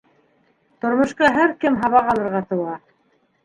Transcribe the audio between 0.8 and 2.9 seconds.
Тормошҡа һәр кем һабаҡ алырға тыуа.